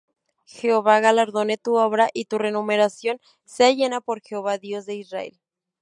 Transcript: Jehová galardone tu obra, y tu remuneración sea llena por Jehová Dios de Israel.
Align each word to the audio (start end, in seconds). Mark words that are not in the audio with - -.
Jehová 0.47 0.99
galardone 0.99 1.57
tu 1.59 1.75
obra, 1.77 2.09
y 2.11 2.25
tu 2.25 2.39
remuneración 2.39 3.21
sea 3.45 3.69
llena 3.69 4.01
por 4.01 4.19
Jehová 4.23 4.57
Dios 4.57 4.87
de 4.87 4.95
Israel. 4.95 5.39